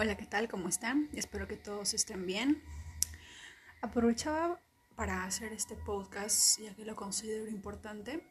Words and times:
Hola, 0.00 0.16
¿qué 0.16 0.26
tal? 0.26 0.48
¿Cómo 0.48 0.68
están? 0.68 1.10
Espero 1.12 1.48
que 1.48 1.56
todos 1.56 1.92
estén 1.92 2.24
bien. 2.24 2.62
Aprovechaba 3.82 4.62
para 4.94 5.24
hacer 5.24 5.52
este 5.52 5.74
podcast 5.74 6.60
ya 6.60 6.72
que 6.76 6.84
lo 6.84 6.94
considero 6.94 7.48
importante. 7.48 8.22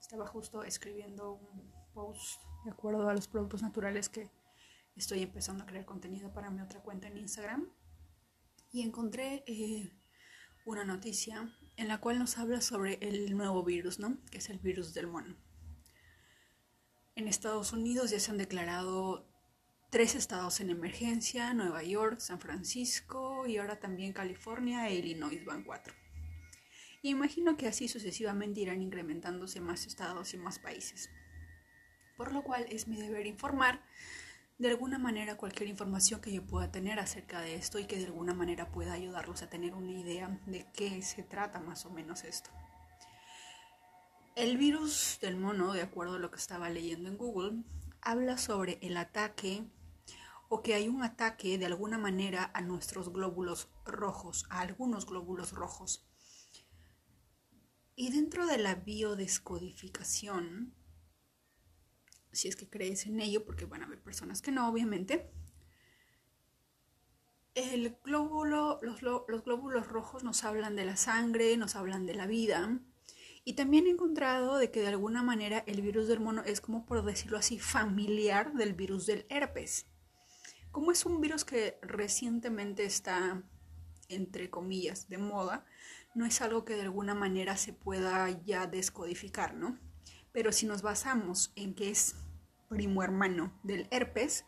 Estaba 0.00 0.26
justo 0.26 0.64
escribiendo 0.64 1.34
un 1.34 1.72
post 1.94 2.42
de 2.64 2.72
acuerdo 2.72 3.08
a 3.08 3.14
los 3.14 3.28
productos 3.28 3.62
naturales 3.62 4.08
que 4.08 4.32
estoy 4.96 5.22
empezando 5.22 5.62
a 5.62 5.66
crear 5.68 5.84
contenido 5.84 6.32
para 6.32 6.50
mi 6.50 6.60
otra 6.60 6.82
cuenta 6.82 7.06
en 7.06 7.18
Instagram 7.18 7.72
y 8.72 8.82
encontré 8.82 9.44
eh, 9.46 9.92
una 10.64 10.84
noticia 10.84 11.54
en 11.76 11.86
la 11.86 12.00
cual 12.00 12.18
nos 12.18 12.36
habla 12.36 12.62
sobre 12.62 12.98
el 13.00 13.36
nuevo 13.36 13.62
virus, 13.62 14.00
¿no? 14.00 14.18
Que 14.32 14.38
es 14.38 14.50
el 14.50 14.58
virus 14.58 14.92
del 14.92 15.06
mono. 15.06 15.36
En 17.14 17.28
Estados 17.28 17.72
Unidos 17.72 18.10
ya 18.10 18.18
se 18.18 18.32
han 18.32 18.38
declarado 18.38 19.37
tres 19.90 20.14
estados 20.14 20.60
en 20.60 20.70
emergencia, 20.70 21.54
Nueva 21.54 21.82
York, 21.82 22.20
San 22.20 22.40
Francisco 22.40 23.46
y 23.46 23.56
ahora 23.56 23.78
también 23.78 24.12
California 24.12 24.88
e 24.88 24.96
Illinois 24.96 25.44
van 25.44 25.64
cuatro. 25.64 25.94
Y 27.00 27.10
imagino 27.10 27.56
que 27.56 27.68
así 27.68 27.88
sucesivamente 27.88 28.60
irán 28.60 28.82
incrementándose 28.82 29.60
más 29.60 29.86
estados 29.86 30.34
y 30.34 30.36
más 30.36 30.58
países. 30.58 31.10
Por 32.16 32.32
lo 32.32 32.42
cual 32.42 32.66
es 32.68 32.88
mi 32.88 33.00
deber 33.00 33.26
informar 33.26 33.82
de 34.58 34.68
alguna 34.68 34.98
manera 34.98 35.36
cualquier 35.36 35.68
información 35.68 36.20
que 36.20 36.32
yo 36.32 36.44
pueda 36.44 36.70
tener 36.72 36.98
acerca 36.98 37.40
de 37.40 37.54
esto 37.54 37.78
y 37.78 37.86
que 37.86 37.96
de 37.96 38.06
alguna 38.06 38.34
manera 38.34 38.72
pueda 38.72 38.92
ayudarlos 38.92 39.42
a 39.42 39.48
tener 39.48 39.74
una 39.74 39.92
idea 39.92 40.40
de 40.46 40.66
qué 40.74 41.00
se 41.02 41.22
trata 41.22 41.60
más 41.60 41.86
o 41.86 41.90
menos 41.90 42.24
esto. 42.24 42.50
El 44.34 44.58
virus 44.58 45.18
del 45.20 45.36
mono, 45.36 45.72
de 45.72 45.82
acuerdo 45.82 46.16
a 46.16 46.18
lo 46.18 46.30
que 46.30 46.38
estaba 46.38 46.70
leyendo 46.70 47.08
en 47.08 47.16
Google, 47.16 47.62
habla 48.00 48.36
sobre 48.38 48.78
el 48.82 48.96
ataque 48.96 49.64
o 50.48 50.62
que 50.62 50.74
hay 50.74 50.88
un 50.88 51.02
ataque 51.02 51.58
de 51.58 51.66
alguna 51.66 51.98
manera 51.98 52.50
a 52.54 52.60
nuestros 52.62 53.12
glóbulos 53.12 53.68
rojos, 53.84 54.46
a 54.50 54.60
algunos 54.60 55.06
glóbulos 55.06 55.52
rojos. 55.52 56.08
Y 57.94 58.10
dentro 58.10 58.46
de 58.46 58.58
la 58.58 58.76
biodescodificación, 58.76 60.74
si 62.32 62.48
es 62.48 62.56
que 62.56 62.68
crees 62.68 63.06
en 63.06 63.20
ello, 63.20 63.44
porque 63.44 63.66
van 63.66 63.82
a 63.82 63.86
haber 63.86 64.02
personas 64.02 64.40
que 64.40 64.52
no, 64.52 64.68
obviamente, 64.68 65.30
el 67.54 67.98
glóbulo, 68.04 68.78
los, 68.82 69.02
los 69.02 69.44
glóbulos 69.44 69.88
rojos 69.88 70.22
nos 70.22 70.44
hablan 70.44 70.76
de 70.76 70.84
la 70.84 70.96
sangre, 70.96 71.56
nos 71.56 71.74
hablan 71.74 72.06
de 72.06 72.14
la 72.14 72.26
vida, 72.26 72.80
y 73.44 73.54
también 73.54 73.86
he 73.86 73.90
encontrado 73.90 74.58
de 74.58 74.70
que 74.70 74.80
de 74.80 74.88
alguna 74.88 75.22
manera 75.22 75.64
el 75.66 75.80
virus 75.82 76.06
del 76.06 76.20
mono 76.20 76.42
es 76.44 76.60
como 76.60 76.84
por 76.84 77.04
decirlo 77.04 77.38
así 77.38 77.58
familiar 77.58 78.52
del 78.52 78.74
virus 78.74 79.06
del 79.06 79.26
herpes. 79.30 79.86
Como 80.70 80.92
es 80.92 81.06
un 81.06 81.20
virus 81.20 81.44
que 81.44 81.78
recientemente 81.82 82.84
está, 82.84 83.42
entre 84.08 84.50
comillas, 84.50 85.08
de 85.08 85.18
moda, 85.18 85.64
no 86.14 86.26
es 86.26 86.40
algo 86.40 86.64
que 86.64 86.74
de 86.74 86.82
alguna 86.82 87.14
manera 87.14 87.56
se 87.56 87.72
pueda 87.72 88.28
ya 88.44 88.66
descodificar, 88.66 89.54
¿no? 89.54 89.78
Pero 90.32 90.52
si 90.52 90.66
nos 90.66 90.82
basamos 90.82 91.52
en 91.56 91.74
que 91.74 91.90
es 91.90 92.16
primo 92.68 93.02
hermano 93.02 93.52
del 93.62 93.88
herpes, 93.90 94.44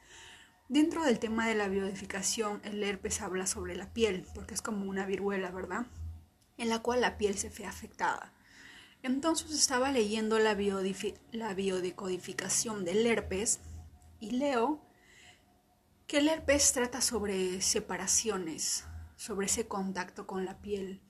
dentro 0.69 1.05
del 1.05 1.19
tema 1.19 1.49
de 1.49 1.55
la 1.55 1.69
biodificación, 1.69 2.61
el 2.65 2.83
herpes 2.83 3.21
habla 3.23 3.47
sobre 3.47 3.77
la 3.77 3.93
piel, 3.93 4.27
porque 4.35 4.55
es 4.55 4.63
como 4.63 4.89
una 4.89 5.07
viruela, 5.07 5.51
¿verdad? 5.51 5.87
En 6.59 6.69
la 6.69 6.81
cual 6.81 7.01
la 7.01 7.19
piel 7.19 7.39
se 7.39 7.49
ve 7.49 7.67
afectada. 7.67 8.33
Entonces 9.03 9.51
estaba 9.53 9.91
leyendo 9.93 10.39
la, 10.39 10.57
la 11.33 11.55
biodecodificación 11.55 12.85
del 12.85 13.07
herpes 13.07 13.61
y 14.21 14.33
leo 14.33 14.81
que 16.11 16.19
el 16.19 16.27
herpes 16.27 16.73
trata 16.73 17.01
sobre 17.01 17.63
separaciones, 17.63 18.85
sobre 19.15 19.47
ese 19.47 19.69
contacto 19.69 20.27
con 20.27 20.45
la 20.45 20.61
piel, 20.61 21.01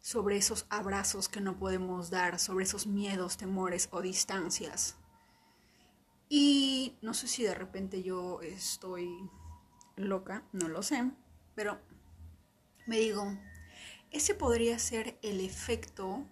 sobre 0.00 0.36
esos 0.36 0.66
abrazos 0.68 1.28
que 1.28 1.40
no 1.40 1.60
podemos 1.60 2.10
dar, 2.10 2.40
sobre 2.40 2.64
esos 2.64 2.88
miedos, 2.88 3.36
temores 3.36 3.88
o 3.92 4.02
distancias. 4.02 4.96
Y 6.28 6.98
no 7.02 7.14
sé 7.14 7.28
si 7.28 7.44
de 7.44 7.54
repente 7.54 8.02
yo 8.02 8.42
estoy 8.42 9.30
loca, 9.94 10.42
no 10.50 10.66
lo 10.66 10.82
sé, 10.82 11.08
pero 11.54 11.78
me 12.88 12.98
digo, 12.98 13.38
ese 14.10 14.34
podría 14.34 14.76
ser 14.80 15.20
el 15.22 15.38
efecto, 15.38 16.26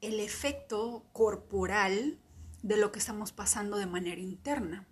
el 0.00 0.20
efecto 0.20 1.04
corporal 1.12 2.18
de 2.62 2.78
lo 2.78 2.92
que 2.92 2.98
estamos 2.98 3.32
pasando 3.32 3.76
de 3.76 3.84
manera 3.84 4.22
interna 4.22 4.86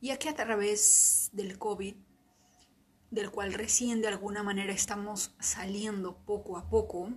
ya 0.00 0.18
que 0.18 0.28
a 0.28 0.34
través 0.34 1.30
del 1.32 1.58
COVID, 1.58 1.96
del 3.10 3.30
cual 3.30 3.54
recién 3.54 4.00
de 4.00 4.08
alguna 4.08 4.42
manera 4.42 4.72
estamos 4.72 5.34
saliendo 5.40 6.18
poco 6.24 6.56
a 6.56 6.68
poco, 6.68 7.10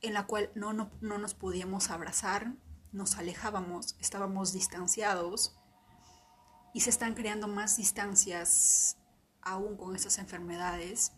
en 0.00 0.14
la 0.14 0.26
cual 0.26 0.50
no, 0.54 0.72
no, 0.72 0.90
nos 1.00 1.34
podíamos 1.34 1.90
abrazar, 1.90 2.54
nos 2.92 3.16
alejábamos, 3.16 3.96
estábamos 4.00 4.52
distanciados 4.52 5.58
y 6.72 6.80
se 6.80 6.90
están 6.90 7.14
creando 7.14 7.48
más 7.48 7.76
distancias 7.76 8.98
aún 9.42 9.76
con 9.76 9.96
estas 9.96 10.18
enfermedades. 10.18 11.12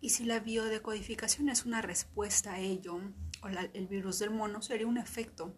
Y 0.00 0.10
si 0.10 0.24
la 0.24 0.40
biodecodificación 0.40 1.48
es 1.48 1.66
una 1.66 1.82
respuesta 1.82 2.54
a 2.54 2.60
ello, 2.60 3.00
o 3.42 3.48
el 3.48 3.86
virus 3.88 4.18
del 4.18 4.30
mono, 4.30 4.62
sería 4.62 4.86
un 4.86 4.96
efecto. 4.96 5.54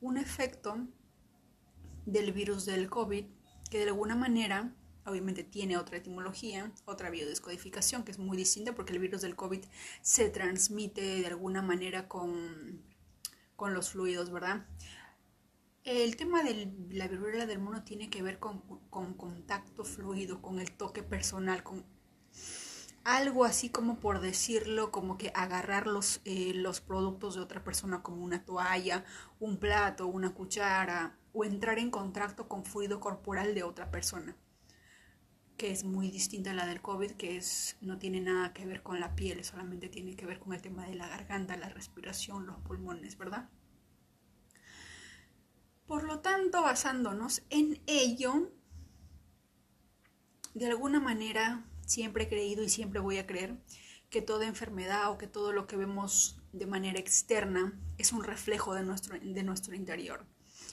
Un 0.00 0.16
efecto 0.16 0.86
del 2.12 2.32
virus 2.32 2.64
del 2.64 2.88
COVID, 2.88 3.24
que 3.70 3.78
de 3.78 3.88
alguna 3.88 4.16
manera 4.16 4.74
obviamente 5.04 5.44
tiene 5.44 5.76
otra 5.76 5.98
etimología, 5.98 6.72
otra 6.84 7.10
biodescodificación 7.10 8.04
que 8.04 8.12
es 8.12 8.18
muy 8.18 8.36
distinta 8.36 8.74
porque 8.74 8.92
el 8.92 8.98
virus 8.98 9.22
del 9.22 9.36
COVID 9.36 9.64
se 10.02 10.28
transmite 10.30 11.00
de 11.00 11.26
alguna 11.26 11.62
manera 11.62 12.08
con, 12.08 12.82
con 13.56 13.74
los 13.74 13.90
fluidos, 13.90 14.30
¿verdad? 14.30 14.66
El 15.84 16.16
tema 16.16 16.42
de 16.42 16.70
la 16.90 17.08
viruela 17.08 17.46
del 17.46 17.58
mono 17.58 17.82
tiene 17.84 18.10
que 18.10 18.22
ver 18.22 18.38
con, 18.38 18.60
con 18.90 19.14
contacto 19.14 19.84
fluido, 19.84 20.42
con 20.42 20.60
el 20.60 20.72
toque 20.72 21.02
personal, 21.02 21.62
con 21.62 21.84
algo 23.16 23.46
así 23.46 23.70
como 23.70 24.00
por 24.00 24.20
decirlo, 24.20 24.92
como 24.92 25.16
que 25.16 25.32
agarrar 25.34 25.86
los, 25.86 26.20
eh, 26.26 26.52
los 26.54 26.82
productos 26.82 27.34
de 27.34 27.40
otra 27.40 27.64
persona 27.64 28.02
como 28.02 28.22
una 28.22 28.44
toalla, 28.44 29.02
un 29.40 29.56
plato, 29.56 30.06
una 30.06 30.34
cuchara, 30.34 31.16
o 31.32 31.44
entrar 31.44 31.78
en 31.78 31.90
contacto 31.90 32.48
con 32.48 32.66
fluido 32.66 33.00
corporal 33.00 33.54
de 33.54 33.62
otra 33.62 33.90
persona, 33.90 34.36
que 35.56 35.70
es 35.70 35.84
muy 35.84 36.10
distinta 36.10 36.50
a 36.50 36.54
la 36.54 36.66
del 36.66 36.82
COVID, 36.82 37.12
que 37.12 37.38
es, 37.38 37.78
no 37.80 37.98
tiene 37.98 38.20
nada 38.20 38.52
que 38.52 38.66
ver 38.66 38.82
con 38.82 39.00
la 39.00 39.14
piel, 39.14 39.42
solamente 39.42 39.88
tiene 39.88 40.14
que 40.14 40.26
ver 40.26 40.38
con 40.38 40.52
el 40.52 40.60
tema 40.60 40.84
de 40.86 40.94
la 40.94 41.08
garganta, 41.08 41.56
la 41.56 41.70
respiración, 41.70 42.46
los 42.46 42.58
pulmones, 42.60 43.16
¿verdad? 43.16 43.48
Por 45.86 46.02
lo 46.02 46.20
tanto, 46.20 46.60
basándonos 46.60 47.42
en 47.48 47.80
ello, 47.86 48.52
de 50.52 50.66
alguna 50.66 51.00
manera 51.00 51.64
Siempre 51.88 52.24
he 52.24 52.28
creído 52.28 52.62
y 52.62 52.68
siempre 52.68 53.00
voy 53.00 53.16
a 53.16 53.26
creer 53.26 53.56
que 54.10 54.20
toda 54.20 54.46
enfermedad 54.46 55.10
o 55.10 55.16
que 55.16 55.26
todo 55.26 55.54
lo 55.54 55.66
que 55.66 55.78
vemos 55.78 56.38
de 56.52 56.66
manera 56.66 56.98
externa 56.98 57.80
es 57.96 58.12
un 58.12 58.24
reflejo 58.24 58.74
de 58.74 58.82
nuestro, 58.82 59.18
de 59.18 59.42
nuestro 59.42 59.74
interior. 59.74 60.26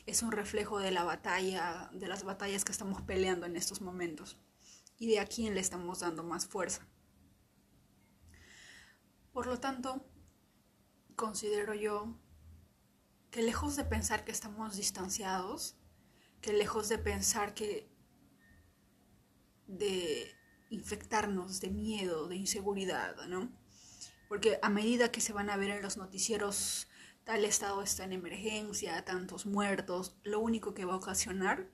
Es 0.05 0.23
un 0.23 0.33
reflejo 0.33 0.77
de 0.77 0.91
la 0.91 1.05
batalla, 1.05 1.89
de 1.93 2.09
las 2.09 2.25
batallas 2.25 2.65
que 2.65 2.73
estamos 2.73 3.01
peleando 3.03 3.45
en 3.45 3.55
estos 3.55 3.79
momentos 3.79 4.37
y 4.99 5.07
de 5.07 5.21
a 5.21 5.25
quién 5.25 5.55
le 5.55 5.61
estamos 5.61 6.01
dando 6.01 6.21
más 6.21 6.47
fuerza. 6.47 6.85
Por 9.31 9.47
lo 9.47 9.57
tanto, 9.57 10.05
considero 11.15 11.73
yo 11.75 12.19
que 13.31 13.41
lejos 13.41 13.77
de 13.77 13.85
pensar 13.85 14.25
que 14.25 14.33
estamos 14.33 14.75
distanciados, 14.75 15.77
que 16.41 16.51
lejos 16.51 16.89
de 16.89 16.97
pensar 16.97 17.53
que 17.53 17.89
de 19.65 20.35
infectarnos 20.69 21.61
de 21.61 21.69
miedo, 21.69 22.27
de 22.27 22.35
inseguridad, 22.35 23.15
¿no? 23.27 23.51
Porque 24.27 24.59
a 24.61 24.69
medida 24.69 25.11
que 25.11 25.21
se 25.21 25.33
van 25.33 25.49
a 25.49 25.57
ver 25.57 25.69
en 25.69 25.81
los 25.81 25.97
noticieros, 25.97 26.87
tal 27.23 27.45
estado 27.45 27.81
está 27.81 28.03
en 28.03 28.13
emergencia, 28.13 29.03
tantos 29.05 29.45
muertos, 29.45 30.17
lo 30.23 30.39
único 30.39 30.73
que 30.73 30.85
va 30.85 30.93
a 30.93 30.97
ocasionar 30.97 31.69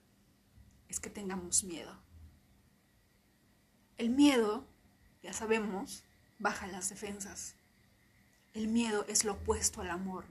es 0.88 1.00
que 1.00 1.10
tengamos 1.10 1.64
miedo. 1.64 2.02
El 3.96 4.10
miedo, 4.10 4.66
ya 5.22 5.32
sabemos, 5.32 6.04
baja 6.38 6.66
las 6.66 6.88
defensas. 6.88 7.56
El 8.52 8.68
miedo 8.68 9.04
es 9.08 9.24
lo 9.24 9.32
opuesto 9.32 9.80
al 9.80 9.90
amor. 9.90 10.26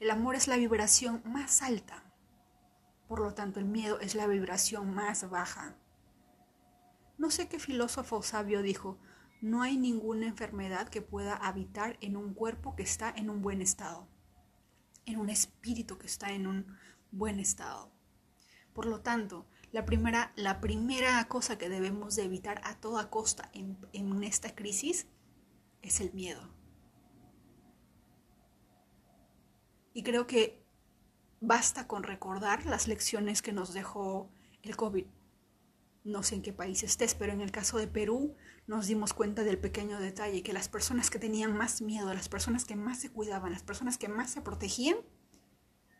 El 0.00 0.10
amor 0.10 0.34
es 0.34 0.48
la 0.48 0.56
vibración 0.56 1.22
más 1.24 1.60
alta. 1.62 2.02
Por 3.08 3.20
lo 3.20 3.34
tanto, 3.34 3.60
el 3.60 3.66
miedo 3.66 4.00
es 4.00 4.14
la 4.14 4.26
vibración 4.26 4.94
más 4.94 5.28
baja. 5.28 5.76
No 7.18 7.30
sé 7.30 7.48
qué 7.48 7.58
filósofo 7.58 8.22
sabio 8.22 8.62
dijo, 8.62 8.98
no 9.40 9.62
hay 9.62 9.76
ninguna 9.76 10.26
enfermedad 10.26 10.88
que 10.88 11.02
pueda 11.02 11.34
habitar 11.34 11.96
en 12.00 12.16
un 12.16 12.34
cuerpo 12.34 12.76
que 12.76 12.82
está 12.82 13.10
en 13.10 13.30
un 13.30 13.42
buen 13.42 13.62
estado, 13.62 14.08
en 15.06 15.18
un 15.18 15.30
espíritu 15.30 15.98
que 15.98 16.06
está 16.06 16.32
en 16.32 16.46
un 16.46 16.76
buen 17.10 17.40
estado. 17.40 17.92
Por 18.74 18.86
lo 18.86 19.00
tanto, 19.00 19.46
la 19.72 19.84
primera, 19.86 20.32
la 20.36 20.60
primera 20.60 21.26
cosa 21.28 21.56
que 21.58 21.68
debemos 21.68 22.16
de 22.16 22.24
evitar 22.24 22.60
a 22.64 22.78
toda 22.80 23.08
costa 23.08 23.50
en, 23.52 23.78
en 23.92 24.22
esta 24.22 24.54
crisis 24.54 25.06
es 25.82 26.00
el 26.00 26.12
miedo. 26.12 26.54
Y 29.94 30.02
creo 30.02 30.26
que 30.26 30.62
basta 31.40 31.86
con 31.86 32.02
recordar 32.02 32.66
las 32.66 32.86
lecciones 32.86 33.40
que 33.40 33.52
nos 33.52 33.72
dejó 33.72 34.30
el 34.62 34.76
COVID. 34.76 35.06
No 36.06 36.22
sé 36.22 36.36
en 36.36 36.42
qué 36.42 36.52
país 36.52 36.84
estés, 36.84 37.16
pero 37.16 37.32
en 37.32 37.40
el 37.40 37.50
caso 37.50 37.78
de 37.78 37.88
Perú 37.88 38.36
nos 38.68 38.86
dimos 38.86 39.12
cuenta 39.12 39.42
del 39.42 39.58
pequeño 39.58 39.98
detalle, 39.98 40.44
que 40.44 40.52
las 40.52 40.68
personas 40.68 41.10
que 41.10 41.18
tenían 41.18 41.56
más 41.56 41.82
miedo, 41.82 42.14
las 42.14 42.28
personas 42.28 42.64
que 42.64 42.76
más 42.76 43.00
se 43.00 43.10
cuidaban, 43.10 43.50
las 43.50 43.64
personas 43.64 43.98
que 43.98 44.06
más 44.06 44.30
se 44.30 44.40
protegían, 44.40 44.98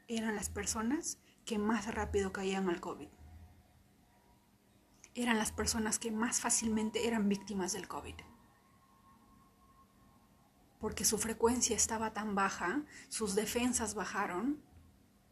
eran 0.06 0.36
las 0.36 0.48
personas 0.48 1.18
que 1.44 1.58
más 1.58 1.92
rápido 1.92 2.32
caían 2.32 2.68
al 2.68 2.80
COVID. 2.80 3.08
Eran 5.16 5.38
las 5.38 5.50
personas 5.50 5.98
que 5.98 6.12
más 6.12 6.40
fácilmente 6.40 7.08
eran 7.08 7.28
víctimas 7.28 7.72
del 7.72 7.88
COVID. 7.88 8.14
Porque 10.78 11.04
su 11.04 11.18
frecuencia 11.18 11.74
estaba 11.74 12.12
tan 12.12 12.36
baja, 12.36 12.84
sus 13.08 13.34
defensas 13.34 13.96
bajaron 13.96 14.62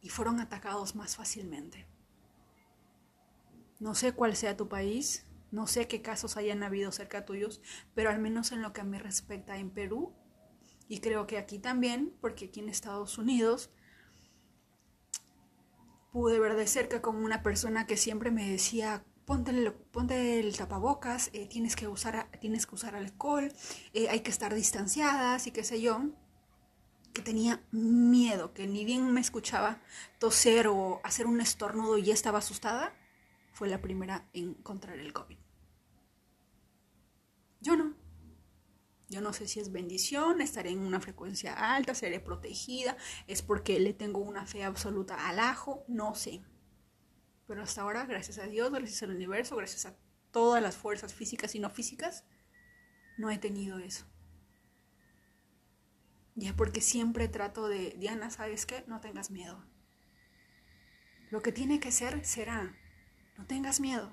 y 0.01 0.09
fueron 0.09 0.41
atacados 0.41 0.95
más 0.95 1.15
fácilmente. 1.15 1.94
No 3.85 3.93
sé 3.93 4.13
cuál 4.13 4.35
sea 4.35 4.57
tu 4.57 4.67
país, 4.67 5.27
no 5.51 5.67
sé 5.67 5.87
qué 5.87 6.01
casos 6.01 6.37
hayan 6.37 6.63
habido 6.63 6.91
cerca 6.91 7.23
tuyos, 7.23 7.61
pero 7.93 8.09
al 8.09 8.17
menos 8.17 8.51
en 8.51 8.63
lo 8.63 8.73
que 8.73 8.81
a 8.81 8.83
mí 8.83 8.97
respecta 8.97 9.59
en 9.59 9.69
Perú, 9.69 10.11
y 10.87 11.01
creo 11.01 11.27
que 11.27 11.37
aquí 11.37 11.59
también, 11.59 12.11
porque 12.19 12.45
aquí 12.45 12.61
en 12.61 12.69
Estados 12.69 13.19
Unidos 13.19 13.69
pude 16.11 16.39
ver 16.39 16.55
de 16.55 16.65
cerca 16.65 17.03
como 17.03 17.19
una 17.19 17.43
persona 17.43 17.85
que 17.85 17.95
siempre 17.95 18.31
me 18.31 18.49
decía, 18.49 19.05
ponte 19.25 19.51
el, 19.51 19.71
ponte 19.71 20.39
el 20.39 20.57
tapabocas, 20.57 21.29
eh, 21.33 21.45
tienes, 21.47 21.75
que 21.75 21.87
usar, 21.87 22.31
tienes 22.41 22.65
que 22.65 22.73
usar 22.73 22.95
alcohol, 22.95 23.53
eh, 23.93 24.09
hay 24.09 24.21
que 24.21 24.31
estar 24.31 24.55
distanciadas 24.55 25.45
y 25.45 25.51
qué 25.51 25.63
sé 25.63 25.79
yo, 25.79 26.09
que 27.13 27.21
tenía 27.21 27.61
miedo, 27.69 28.51
que 28.51 28.65
ni 28.65 28.83
bien 28.83 29.13
me 29.13 29.21
escuchaba 29.21 29.79
toser 30.17 30.69
o 30.69 31.01
hacer 31.03 31.27
un 31.27 31.39
estornudo 31.39 31.99
y 31.99 32.05
ya 32.05 32.15
estaba 32.15 32.39
asustada, 32.39 32.91
fue 33.55 33.69
la 33.69 33.81
primera 33.81 34.29
en 34.33 34.49
encontrar 34.49 34.99
el 34.99 35.13
COVID. 35.13 35.37
Yo 37.61 37.77
no. 37.77 37.95
Yo 39.07 39.21
no 39.21 39.31
sé 39.31 39.47
si 39.47 39.61
es 39.61 39.71
bendición, 39.71 40.41
estaré 40.41 40.71
en 40.71 40.79
una 40.79 40.99
frecuencia 40.99 41.53
alta, 41.53 41.95
seré 41.95 42.19
protegida, 42.19 42.97
es 43.27 43.41
porque 43.41 43.79
le 43.79 43.93
tengo 43.93 44.19
una 44.19 44.45
fe 44.45 44.65
absoluta 44.65 45.29
al 45.29 45.39
ajo, 45.39 45.85
no 45.87 46.15
sé. 46.15 46.43
Pero 47.47 47.63
hasta 47.63 47.81
ahora, 47.81 48.05
gracias 48.05 48.39
a 48.39 48.47
Dios, 48.47 48.71
gracias 48.71 49.03
al 49.03 49.11
universo, 49.11 49.55
gracias 49.55 49.85
a 49.85 49.95
todas 50.31 50.61
las 50.61 50.75
fuerzas 50.75 51.13
físicas 51.13 51.55
y 51.55 51.59
no 51.59 51.69
físicas, 51.69 52.25
no 53.17 53.29
he 53.29 53.37
tenido 53.37 53.79
eso. 53.79 54.05
Ya 56.33 56.53
porque 56.57 56.81
siempre 56.81 57.29
trato 57.29 57.69
de, 57.69 57.95
Diana, 57.97 58.31
¿sabes 58.31 58.65
qué? 58.65 58.83
No 58.87 58.99
tengas 58.99 59.31
miedo. 59.31 59.63
Lo 61.29 61.41
que 61.41 61.53
tiene 61.53 61.79
que 61.79 61.93
ser, 61.93 62.25
será. 62.25 62.75
No 63.37 63.45
tengas 63.45 63.79
miedo. 63.79 64.11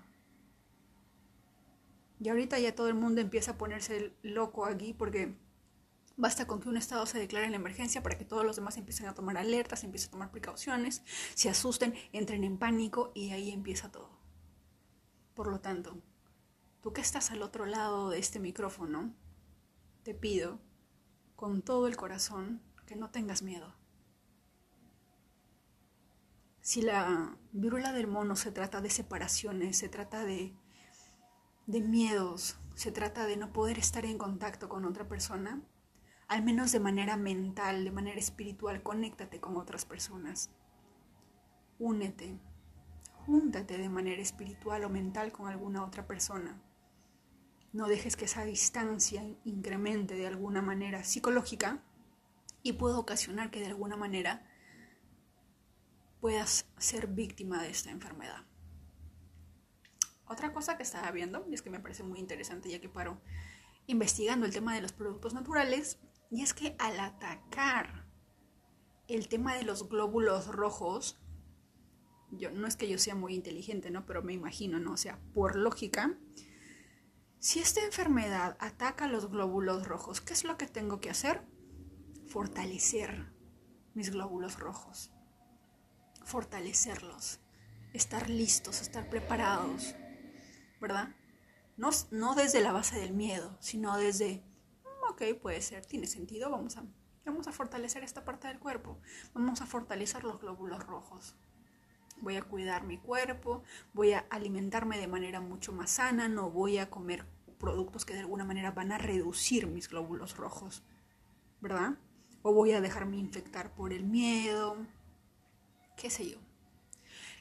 Y 2.20 2.28
ahorita 2.28 2.58
ya 2.58 2.74
todo 2.74 2.88
el 2.88 2.94
mundo 2.94 3.20
empieza 3.20 3.52
a 3.52 3.58
ponerse 3.58 4.12
loco 4.22 4.64
aquí 4.64 4.94
porque 4.94 5.34
basta 6.16 6.46
con 6.46 6.60
que 6.60 6.68
un 6.68 6.76
estado 6.76 7.04
se 7.06 7.18
declare 7.18 7.46
en 7.46 7.52
la 7.52 7.56
emergencia 7.56 8.02
para 8.02 8.16
que 8.16 8.24
todos 8.24 8.44
los 8.44 8.56
demás 8.56 8.76
empiecen 8.76 9.06
a 9.06 9.14
tomar 9.14 9.36
alertas, 9.38 9.82
empiecen 9.82 10.08
a 10.08 10.12
tomar 10.12 10.30
precauciones, 10.30 11.02
se 11.34 11.48
asusten, 11.48 11.94
entren 12.12 12.44
en 12.44 12.58
pánico 12.58 13.10
y 13.14 13.30
ahí 13.30 13.50
empieza 13.50 13.90
todo. 13.90 14.10
Por 15.34 15.48
lo 15.48 15.60
tanto, 15.60 15.98
tú 16.80 16.92
que 16.92 17.00
estás 17.00 17.30
al 17.30 17.42
otro 17.42 17.66
lado 17.66 18.10
de 18.10 18.18
este 18.18 18.38
micrófono, 18.38 19.12
te 20.02 20.14
pido 20.14 20.60
con 21.34 21.62
todo 21.62 21.86
el 21.88 21.96
corazón 21.96 22.62
que 22.86 22.94
no 22.94 23.10
tengas 23.10 23.42
miedo. 23.42 23.74
Si 26.62 26.80
la 26.80 27.36
viruela 27.52 27.92
del 27.92 28.06
mono 28.06 28.34
se 28.36 28.52
trata 28.52 28.80
de 28.80 28.88
separaciones, 28.88 29.76
se 29.76 29.90
trata 29.90 30.24
de 30.24 30.54
de 31.66 31.80
miedos, 31.80 32.56
se 32.74 32.90
trata 32.90 33.24
de 33.26 33.36
no 33.36 33.52
poder 33.52 33.78
estar 33.78 34.04
en 34.04 34.18
contacto 34.18 34.68
con 34.68 34.84
otra 34.84 35.08
persona, 35.08 35.62
al 36.28 36.42
menos 36.42 36.72
de 36.72 36.80
manera 36.80 37.16
mental, 37.16 37.84
de 37.84 37.90
manera 37.90 38.18
espiritual, 38.18 38.82
conéctate 38.82 39.40
con 39.40 39.56
otras 39.56 39.84
personas. 39.84 40.50
Únete, 41.78 42.38
júntate 43.26 43.78
de 43.78 43.88
manera 43.88 44.22
espiritual 44.22 44.84
o 44.84 44.88
mental 44.88 45.30
con 45.30 45.46
alguna 45.46 45.84
otra 45.84 46.06
persona. 46.06 46.60
No 47.72 47.86
dejes 47.86 48.16
que 48.16 48.24
esa 48.24 48.44
distancia 48.44 49.24
incremente 49.44 50.14
de 50.14 50.26
alguna 50.26 50.62
manera 50.62 51.04
psicológica 51.04 51.82
y 52.62 52.74
pueda 52.74 52.98
ocasionar 52.98 53.50
que 53.50 53.60
de 53.60 53.66
alguna 53.66 53.96
manera 53.96 54.46
puedas 56.22 56.68
ser 56.78 57.08
víctima 57.08 57.60
de 57.60 57.70
esta 57.70 57.90
enfermedad. 57.90 58.46
Otra 60.24 60.52
cosa 60.52 60.76
que 60.76 60.84
estaba 60.84 61.10
viendo, 61.10 61.44
y 61.50 61.54
es 61.54 61.62
que 61.62 61.68
me 61.68 61.80
parece 61.80 62.04
muy 62.04 62.20
interesante 62.20 62.70
ya 62.70 62.80
que 62.80 62.88
paro 62.88 63.20
investigando 63.86 64.46
el 64.46 64.52
tema 64.52 64.72
de 64.72 64.82
los 64.82 64.92
productos 64.92 65.34
naturales, 65.34 65.98
y 66.30 66.42
es 66.42 66.54
que 66.54 66.76
al 66.78 67.00
atacar 67.00 68.06
el 69.08 69.26
tema 69.26 69.56
de 69.56 69.64
los 69.64 69.88
glóbulos 69.88 70.46
rojos, 70.46 71.18
yo 72.30 72.52
no 72.52 72.68
es 72.68 72.76
que 72.76 72.88
yo 72.88 72.98
sea 72.98 73.16
muy 73.16 73.34
inteligente, 73.34 73.90
¿no? 73.90 74.06
Pero 74.06 74.22
me 74.22 74.32
imagino, 74.32 74.78
¿no? 74.78 74.92
O 74.92 74.96
sea, 74.96 75.18
por 75.34 75.56
lógica, 75.56 76.16
si 77.40 77.58
esta 77.58 77.84
enfermedad 77.84 78.56
ataca 78.60 79.08
los 79.08 79.28
glóbulos 79.28 79.88
rojos, 79.88 80.20
¿qué 80.20 80.34
es 80.34 80.44
lo 80.44 80.56
que 80.56 80.68
tengo 80.68 81.00
que 81.00 81.10
hacer? 81.10 81.42
Fortalecer 82.28 83.34
mis 83.92 84.12
glóbulos 84.12 84.60
rojos. 84.60 85.12
Fortalecerlos. 86.24 87.40
Estar 87.92 88.30
listos, 88.30 88.80
estar 88.80 89.08
preparados. 89.08 89.94
¿verdad? 90.82 91.14
No, 91.76 91.90
no 92.10 92.34
desde 92.34 92.60
la 92.60 92.72
base 92.72 92.98
del 92.98 93.14
miedo, 93.14 93.56
sino 93.60 93.96
desde, 93.96 94.42
mm, 94.82 95.12
ok, 95.12 95.40
puede 95.40 95.62
ser, 95.62 95.86
tiene 95.86 96.08
sentido, 96.08 96.50
vamos 96.50 96.76
a, 96.76 96.84
vamos 97.24 97.46
a 97.46 97.52
fortalecer 97.52 98.02
esta 98.02 98.24
parte 98.24 98.48
del 98.48 98.58
cuerpo, 98.58 98.98
vamos 99.32 99.62
a 99.62 99.66
fortalecer 99.66 100.24
los 100.24 100.40
glóbulos 100.40 100.84
rojos. 100.84 101.36
Voy 102.20 102.36
a 102.36 102.42
cuidar 102.42 102.84
mi 102.84 102.98
cuerpo, 102.98 103.62
voy 103.94 104.12
a 104.12 104.26
alimentarme 104.28 104.98
de 104.98 105.06
manera 105.06 105.40
mucho 105.40 105.72
más 105.72 105.92
sana, 105.92 106.28
no 106.28 106.50
voy 106.50 106.78
a 106.78 106.90
comer 106.90 107.24
productos 107.58 108.04
que 108.04 108.14
de 108.14 108.20
alguna 108.20 108.44
manera 108.44 108.72
van 108.72 108.90
a 108.90 108.98
reducir 108.98 109.68
mis 109.68 109.88
glóbulos 109.88 110.36
rojos, 110.36 110.82
¿verdad? 111.60 111.96
O 112.42 112.52
voy 112.52 112.72
a 112.72 112.80
dejarme 112.80 113.18
infectar 113.18 113.72
por 113.74 113.92
el 113.92 114.04
miedo, 114.04 114.76
qué 115.96 116.10
sé 116.10 116.30
yo. 116.30 116.38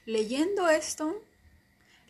Leyendo 0.04 0.68
esto, 0.68 1.14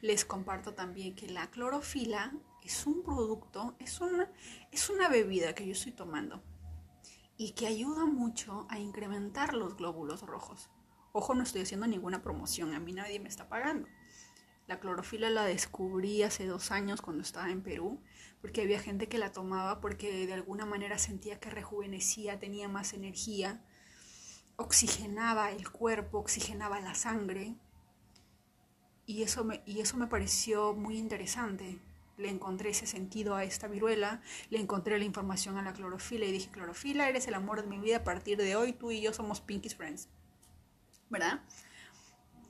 les 0.00 0.24
comparto 0.24 0.74
también 0.74 1.14
que 1.14 1.28
la 1.28 1.50
clorofila 1.50 2.32
es 2.64 2.86
un 2.86 3.02
producto, 3.02 3.74
es 3.78 4.00
una, 4.00 4.30
es 4.70 4.88
una 4.90 5.08
bebida 5.08 5.54
que 5.54 5.66
yo 5.66 5.72
estoy 5.72 5.92
tomando 5.92 6.42
y 7.36 7.52
que 7.52 7.66
ayuda 7.66 8.04
mucho 8.04 8.66
a 8.70 8.78
incrementar 8.78 9.54
los 9.54 9.76
glóbulos 9.76 10.22
rojos. 10.22 10.70
Ojo, 11.12 11.34
no 11.34 11.42
estoy 11.42 11.62
haciendo 11.62 11.86
ninguna 11.86 12.22
promoción, 12.22 12.74
a 12.74 12.80
mí 12.80 12.92
nadie 12.92 13.20
me 13.20 13.28
está 13.28 13.48
pagando. 13.48 13.88
La 14.66 14.78
clorofila 14.80 15.28
la 15.28 15.44
descubrí 15.44 16.22
hace 16.22 16.46
dos 16.46 16.70
años 16.70 17.02
cuando 17.02 17.22
estaba 17.22 17.50
en 17.50 17.62
Perú, 17.62 18.00
porque 18.40 18.62
había 18.62 18.80
gente 18.80 19.08
que 19.08 19.18
la 19.18 19.32
tomaba 19.32 19.80
porque 19.80 20.26
de 20.26 20.32
alguna 20.32 20.64
manera 20.64 20.98
sentía 20.98 21.40
que 21.40 21.50
rejuvenecía, 21.50 22.38
tenía 22.38 22.68
más 22.68 22.92
energía, 22.92 23.62
oxigenaba 24.56 25.50
el 25.50 25.70
cuerpo, 25.70 26.18
oxigenaba 26.18 26.80
la 26.80 26.94
sangre, 26.94 27.56
y 29.06 29.22
eso 29.22 29.44
me, 29.44 29.62
y 29.66 29.80
eso 29.80 29.96
me 29.96 30.06
pareció 30.06 30.74
muy 30.74 30.96
interesante. 30.96 31.80
Le 32.16 32.28
encontré 32.28 32.70
ese 32.70 32.86
sentido 32.86 33.34
a 33.34 33.44
esta 33.44 33.66
viruela, 33.66 34.20
le 34.50 34.60
encontré 34.60 34.98
la 34.98 35.04
información 35.04 35.58
a 35.58 35.62
la 35.62 35.72
clorofila 35.72 36.26
y 36.26 36.32
dije, 36.32 36.50
clorofila, 36.50 37.08
eres 37.08 37.26
el 37.26 37.34
amor 37.34 37.62
de 37.62 37.68
mi 37.68 37.78
vida, 37.78 37.98
a 37.98 38.04
partir 38.04 38.38
de 38.38 38.54
hoy 38.54 38.72
tú 38.72 38.90
y 38.90 39.00
yo 39.00 39.12
somos 39.12 39.40
Pinky's 39.40 39.74
Friends. 39.74 40.08
¿Verdad? 41.10 41.42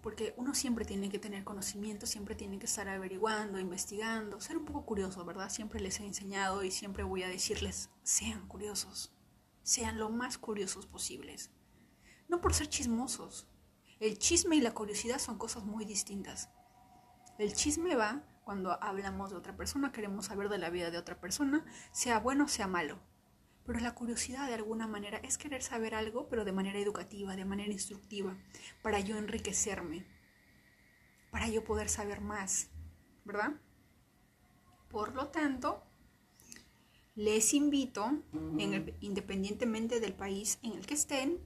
Porque 0.03 0.35
uno 0.37 0.55
siempre 0.55 0.85
tiene 0.85 1.09
que 1.09 1.19
tener 1.19 1.45
conocimiento, 1.45 2.07
siempre 2.07 2.35
tiene 2.35 2.59
que 2.59 2.67
estar 2.67 2.89
averiguando, 2.89 3.59
investigando, 3.59 4.41
ser 4.41 4.57
un 4.57 4.65
poco 4.65 4.85
curioso, 4.85 5.25
¿verdad? 5.25 5.49
Siempre 5.49 5.81
les 5.81 6.01
he 6.01 6.05
enseñado 6.05 6.65
y 6.65 6.71
siempre 6.71 7.05
voy 7.05 7.23
a 7.23 7.29
decirles, 7.29 7.89
sean 8.03 8.47
curiosos, 8.49 9.13
sean 9.63 9.99
lo 9.99 10.11
más 10.11 10.39
curiosos 10.39 10.87
posibles. 10.87 11.51
No 12.29 12.41
por 12.41 12.55
ser 12.55 12.69
chismosos, 12.69 13.47
el 14.01 14.19
chisme 14.19 14.57
y 14.57 14.61
la 14.61 14.75
curiosidad 14.75 15.19
son 15.19 15.39
cosas 15.39 15.65
muy 15.65 15.85
distintas. 15.85 16.49
El 17.39 17.55
chisme 17.55 17.95
va 17.95 18.25
cuando 18.45 18.73
hablamos 18.83 19.31
de 19.31 19.37
otra 19.37 19.57
persona, 19.57 19.93
queremos 19.93 20.27
saber 20.27 20.49
de 20.49 20.59
la 20.59 20.71
vida 20.71 20.91
de 20.91 20.99
otra 20.99 21.21
persona, 21.21 21.65
sea 21.93 22.19
bueno 22.19 22.45
o 22.45 22.49
sea 22.49 22.67
malo. 22.67 22.99
Pero 23.65 23.79
la 23.79 23.95
curiosidad 23.95 24.49
de 24.49 24.55
alguna 24.55 24.89
manera 24.89 25.19
es 25.19 25.39
querer 25.39 25.63
saber 25.63 25.95
algo, 25.95 26.29
pero 26.29 26.45
de 26.45 26.51
manera 26.51 26.81
educativa, 26.81 27.37
de 27.37 27.45
manera 27.45 27.73
instructiva, 27.73 28.37
para 28.83 28.99
yo 28.99 29.17
enriquecerme. 29.17 30.05
para 31.33 31.49
yo 31.49 31.65
poder 31.65 31.89
saber 31.89 32.21
más, 32.21 32.69
¿verdad? 33.25 33.55
Por 34.91 35.15
lo 35.15 35.29
tanto, 35.29 35.83
les 37.15 37.55
invito, 37.55 38.23
independientemente 39.01 39.99
del 39.99 40.13
país 40.13 40.59
en 40.63 40.73
el 40.73 40.85
que 40.85 40.93
estén, 40.95 41.41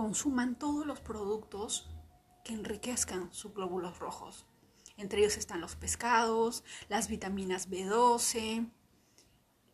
consuman 0.00 0.58
todos 0.58 0.86
los 0.86 0.98
productos 0.98 1.90
que 2.42 2.54
enriquezcan 2.54 3.30
sus 3.34 3.52
glóbulos 3.52 3.98
rojos. 3.98 4.46
Entre 4.96 5.20
ellos 5.20 5.36
están 5.36 5.60
los 5.60 5.76
pescados, 5.76 6.64
las 6.88 7.08
vitaminas 7.08 7.68
B12, 7.68 8.72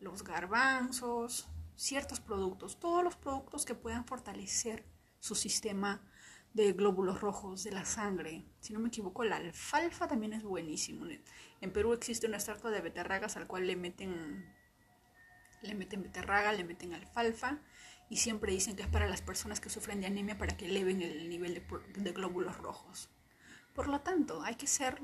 los 0.01 0.25
garbanzos, 0.25 1.47
ciertos 1.77 2.19
productos, 2.19 2.77
todos 2.77 3.05
los 3.05 3.15
productos 3.15 3.63
que 3.63 3.73
puedan 3.73 4.03
fortalecer 4.03 4.83
su 5.21 5.33
sistema 5.33 6.01
de 6.53 6.73
glóbulos 6.73 7.21
rojos 7.21 7.63
de 7.63 7.71
la 7.71 7.85
sangre. 7.85 8.43
Si 8.59 8.73
no 8.73 8.81
me 8.81 8.89
equivoco, 8.89 9.23
la 9.23 9.37
alfalfa 9.37 10.09
también 10.09 10.33
es 10.33 10.43
buenísimo. 10.43 11.05
En 11.61 11.71
Perú 11.71 11.93
existe 11.93 12.27
un 12.27 12.33
extracto 12.33 12.69
de 12.69 12.81
beterragas 12.81 13.37
al 13.37 13.47
cual 13.47 13.65
le 13.65 13.77
meten 13.77 14.45
le 15.61 15.73
meten 15.73 16.03
beterraga, 16.03 16.51
le 16.51 16.65
meten 16.65 16.93
alfalfa 16.93 17.61
y 18.09 18.17
siempre 18.17 18.51
dicen 18.51 18.75
que 18.75 18.83
es 18.83 18.87
para 18.87 19.07
las 19.07 19.21
personas 19.21 19.59
que 19.59 19.69
sufren 19.69 20.01
de 20.01 20.07
anemia 20.07 20.37
para 20.37 20.55
que 20.55 20.65
eleven 20.65 21.01
el 21.01 21.29
nivel 21.29 21.53
de, 21.53 22.11
glóbulos 22.11 22.57
rojos. 22.57 23.09
Por 23.73 23.87
lo 23.87 24.01
tanto, 24.01 24.41
hay 24.43 24.55
que 24.55 24.67
ser, 24.67 25.01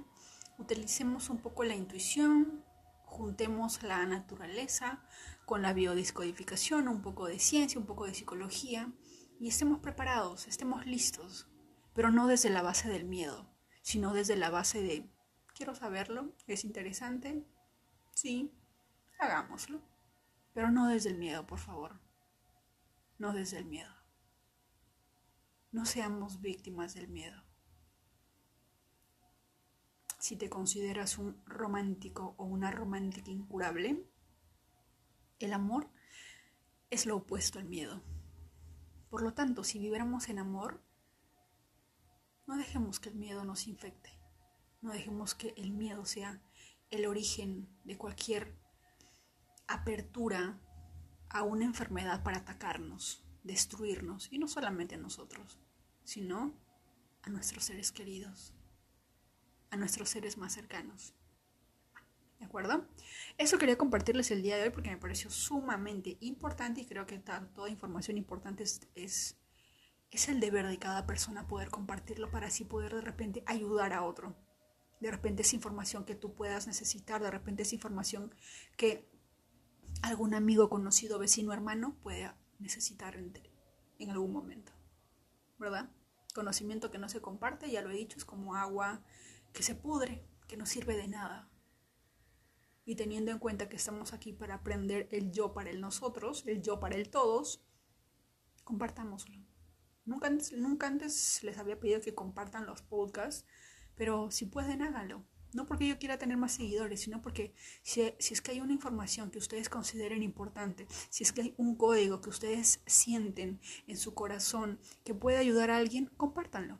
utilicemos 0.57 1.29
un 1.29 1.39
poco 1.39 1.63
la 1.63 1.75
intuición, 1.75 2.63
juntemos 3.05 3.83
la 3.83 4.05
naturaleza 4.05 5.03
con 5.45 5.61
la 5.61 5.73
biodiscodificación, 5.73 6.87
un 6.87 7.01
poco 7.01 7.27
de 7.27 7.39
ciencia, 7.39 7.79
un 7.79 7.85
poco 7.85 8.05
de 8.05 8.13
psicología 8.13 8.91
y 9.39 9.49
estemos 9.49 9.79
preparados, 9.79 10.47
estemos 10.47 10.85
listos, 10.85 11.47
pero 11.93 12.11
no 12.11 12.27
desde 12.27 12.49
la 12.49 12.61
base 12.61 12.89
del 12.89 13.05
miedo, 13.05 13.53
sino 13.81 14.13
desde 14.13 14.35
la 14.35 14.49
base 14.49 14.81
de 14.81 15.09
quiero 15.53 15.75
saberlo, 15.75 16.33
es 16.47 16.63
interesante, 16.63 17.45
sí, 18.13 18.51
hagámoslo. 19.19 19.81
Pero 20.53 20.69
no 20.69 20.87
desde 20.87 21.09
el 21.09 21.17
miedo, 21.17 21.47
por 21.47 21.59
favor. 21.59 21.99
No 23.17 23.33
desde 23.33 23.59
el 23.59 23.65
miedo. 23.65 23.93
No 25.71 25.85
seamos 25.85 26.41
víctimas 26.41 26.93
del 26.93 27.07
miedo. 27.07 27.43
Si 30.19 30.37
te 30.37 30.49
consideras 30.49 31.17
un 31.17 31.43
romántico 31.45 32.35
o 32.37 32.45
una 32.45 32.71
romántica 32.71 33.31
incurable, 33.31 34.07
el 35.39 35.53
amor 35.53 35.89
es 36.89 37.05
lo 37.05 37.17
opuesto 37.17 37.59
al 37.59 37.65
miedo. 37.65 38.01
Por 39.09 39.21
lo 39.21 39.33
tanto, 39.33 39.63
si 39.63 39.79
viviéramos 39.79 40.29
en 40.29 40.39
amor, 40.39 40.81
no 42.47 42.57
dejemos 42.57 42.99
que 42.99 43.09
el 43.09 43.15
miedo 43.15 43.43
nos 43.43 43.67
infecte. 43.67 44.11
No 44.81 44.91
dejemos 44.91 45.35
que 45.35 45.53
el 45.57 45.71
miedo 45.71 46.05
sea 46.05 46.41
el 46.89 47.05
origen 47.05 47.67
de 47.83 47.97
cualquier 47.97 48.57
apertura 49.67 50.59
a 51.33 51.41
una 51.41 51.65
enfermedad 51.65 52.23
para 52.23 52.37
atacarnos, 52.37 53.23
destruirnos, 53.43 54.29
y 54.31 54.37
no 54.37 54.47
solamente 54.47 54.95
a 54.95 54.99
nosotros, 54.99 55.59
sino 56.03 56.53
a 57.23 57.29
nuestros 57.29 57.65
seres 57.65 57.91
queridos, 57.91 58.53
a 59.71 59.77
nuestros 59.77 60.09
seres 60.09 60.37
más 60.37 60.53
cercanos. 60.53 61.15
¿De 62.39 62.45
acuerdo? 62.45 62.85
Eso 63.37 63.57
quería 63.57 63.77
compartirles 63.77 64.29
el 64.29 64.43
día 64.43 64.57
de 64.57 64.63
hoy 64.63 64.69
porque 64.69 64.91
me 64.91 64.97
pareció 64.97 65.31
sumamente 65.31 66.17
importante 66.19 66.81
y 66.81 66.85
creo 66.85 67.07
que 67.07 67.17
toda 67.17 67.69
información 67.69 68.17
importante 68.17 68.63
es, 68.63 68.81
es, 68.93 69.37
es 70.11 70.29
el 70.29 70.39
deber 70.39 70.67
de 70.67 70.77
cada 70.77 71.07
persona 71.07 71.47
poder 71.47 71.69
compartirlo 71.69 72.29
para 72.29 72.47
así 72.47 72.63
poder 72.63 72.93
de 72.93 73.01
repente 73.01 73.43
ayudar 73.47 73.93
a 73.93 74.03
otro. 74.03 74.35
De 74.99 75.09
repente 75.09 75.41
es 75.41 75.53
información 75.53 76.05
que 76.05 76.15
tú 76.15 76.35
puedas 76.35 76.67
necesitar, 76.67 77.23
de 77.23 77.31
repente 77.31 77.63
es 77.63 77.73
información 77.73 78.35
que 78.77 79.12
algún 80.03 80.33
amigo, 80.33 80.69
conocido, 80.69 81.17
vecino, 81.17 81.53
hermano 81.53 81.95
puede 82.03 82.31
necesitar 82.59 83.15
en, 83.15 83.33
en 83.99 84.09
algún 84.11 84.31
momento. 84.31 84.73
¿Verdad? 85.57 85.89
Conocimiento 86.35 86.91
que 86.91 86.97
no 86.97 87.07
se 87.07 87.21
comparte, 87.21 87.71
ya 87.71 87.81
lo 87.81 87.89
he 87.89 87.95
dicho, 87.95 88.17
es 88.17 88.25
como 88.25 88.55
agua 88.55 89.01
que 89.53 89.63
se 89.63 89.75
pudre, 89.75 90.27
que 90.47 90.57
no 90.57 90.65
sirve 90.65 90.97
de 90.97 91.07
nada. 91.07 91.49
Y 92.85 92.95
teniendo 92.95 93.31
en 93.31 93.39
cuenta 93.39 93.69
que 93.69 93.77
estamos 93.77 94.11
aquí 94.11 94.33
para 94.33 94.55
aprender 94.55 95.07
el 95.11 95.31
yo 95.31 95.53
para 95.53 95.69
el 95.69 95.79
nosotros, 95.79 96.43
el 96.47 96.61
yo 96.61 96.81
para 96.81 96.95
el 96.95 97.09
todos, 97.09 97.65
compartámoslo. 98.65 99.37
Nunca 100.03 100.27
antes, 100.27 100.51
nunca 100.51 100.87
antes 100.87 101.41
les 101.43 101.57
había 101.57 101.79
pedido 101.79 102.01
que 102.01 102.13
compartan 102.13 102.65
los 102.65 102.81
podcasts, 102.81 103.45
pero 103.95 104.31
si 104.31 104.47
pueden, 104.47 104.81
háganlo. 104.81 105.23
No 105.53 105.65
porque 105.65 105.87
yo 105.87 105.99
quiera 105.99 106.17
tener 106.17 106.37
más 106.37 106.53
seguidores, 106.53 107.01
sino 107.01 107.21
porque 107.21 107.53
si, 107.83 108.01
es 108.01 108.41
que 108.41 108.51
hay 108.51 108.59
una 108.59 108.73
información 108.73 109.29
que 109.29 109.37
ustedes 109.37 109.69
consideren 109.69 110.23
importante, 110.23 110.87
si 111.09 111.23
es 111.23 111.31
que 111.31 111.41
hay 111.41 111.53
un 111.57 111.75
código 111.75 112.21
que 112.21 112.29
ustedes 112.29 112.81
sienten 112.85 113.59
en 113.87 113.97
su 113.97 114.13
corazón 114.15 114.79
que 115.03 115.13
puede 115.13 115.37
ayudar 115.37 115.69
a 115.69 115.77
alguien, 115.77 116.07
compártanlo. 116.17 116.79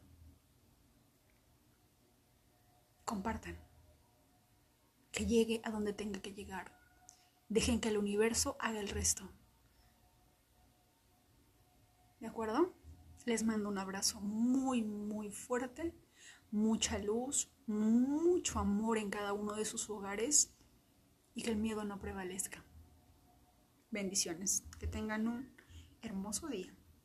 Compartan. 3.05 3.57
Que 5.11 5.25
llegue 5.25 5.61
a 5.63 5.69
donde 5.69 5.93
tenga 5.93 6.21
que 6.21 6.33
llegar. 6.33 6.75
Dejen 7.49 7.79
que 7.79 7.89
el 7.89 7.97
universo 7.97 8.57
haga 8.59 8.79
el 8.79 8.89
resto. 8.89 9.29
¿De 12.19 12.27
acuerdo? 12.27 12.73
Les 13.25 13.43
mando 13.43 13.69
un 13.69 13.77
abrazo 13.77 14.19
muy, 14.21 14.81
muy 14.81 15.29
fuerte 15.29 15.93
mucha 16.53 16.99
luz, 16.99 17.51
mucho 17.65 18.59
amor 18.59 18.99
en 18.99 19.09
cada 19.09 19.33
uno 19.33 19.55
de 19.55 19.65
sus 19.65 19.89
hogares 19.89 20.53
y 21.33 21.41
que 21.41 21.49
el 21.49 21.57
miedo 21.57 21.83
no 21.83 21.99
prevalezca. 21.99 22.63
Bendiciones, 23.89 24.63
que 24.79 24.85
tengan 24.85 25.27
un 25.27 25.51
hermoso 26.03 26.47
día. 26.47 26.71